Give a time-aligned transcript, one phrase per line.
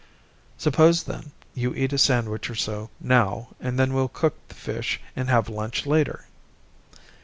[0.57, 4.99] "Suppose then, you eat a sandwich or so, now, and then we'll cook the fish
[5.15, 6.25] and have lunch later."